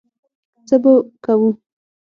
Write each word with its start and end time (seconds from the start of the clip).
څه 0.67 0.75
به 0.83 0.91
کوو. 1.23 1.49